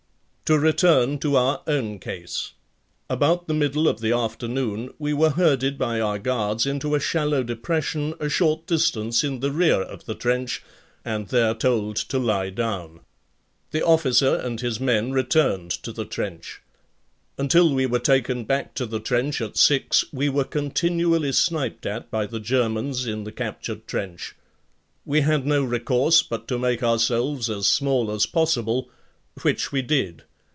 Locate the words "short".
8.27-8.67